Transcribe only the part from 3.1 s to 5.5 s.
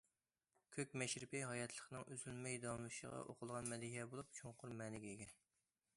ئوقۇلغان مەدھىيە بولۇپ، چوڭقۇر مەنىگە ئىگە.